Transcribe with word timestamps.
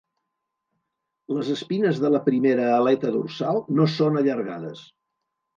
Les 1.35 1.51
espines 1.57 2.01
de 2.05 2.11
la 2.15 2.21
primera 2.29 2.65
aleta 2.79 3.13
dorsal 3.19 3.63
no 3.81 3.89
són 4.01 4.21
allargades. 4.23 4.83